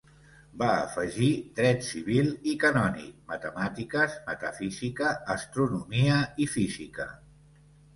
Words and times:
Va 0.61 0.69
afegir 0.85 1.27
dret 1.59 1.85
civil 1.89 2.33
i 2.53 2.57
canònic, 2.65 3.13
matemàtiques, 3.35 4.19
metafísica, 4.33 5.15
astronomia 5.39 6.21
i 6.49 6.53
física. 6.61 7.13